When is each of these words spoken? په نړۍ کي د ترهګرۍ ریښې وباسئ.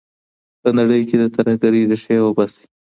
په 0.61 0.69
نړۍ 0.77 1.01
کي 1.09 1.15
د 1.19 1.23
ترهګرۍ 1.35 1.81
ریښې 1.89 2.17
وباسئ. 2.23 2.63